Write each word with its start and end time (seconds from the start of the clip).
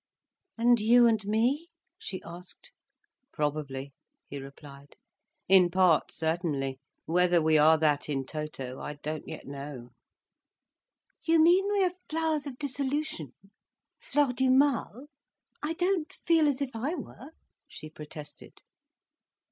"And 0.57 0.79
you 0.81 1.05
and 1.05 1.23
me—?" 1.27 1.69
she 1.99 2.23
asked. 2.23 2.73
"Probably," 3.31 3.93
he 4.25 4.39
replied. 4.39 4.95
"In 5.47 5.69
part, 5.69 6.11
certainly. 6.11 6.79
Whether 7.05 7.39
we 7.39 7.59
are 7.59 7.77
that, 7.77 8.09
in 8.09 8.25
toto, 8.25 8.79
I 8.79 8.95
don't 8.95 9.27
yet 9.27 9.45
know." 9.45 9.89
"You 11.23 11.39
mean 11.39 11.69
we 11.71 11.83
are 11.83 11.93
flowers 12.09 12.47
of 12.47 12.57
dissolution—fleurs 12.57 14.33
du 14.33 14.49
mal? 14.49 15.05
I 15.61 15.73
don't 15.73 16.11
feel 16.25 16.47
as 16.47 16.63
if 16.63 16.71
I 16.75 16.95
were," 16.95 17.33
she 17.67 17.87
protested. 17.87 18.59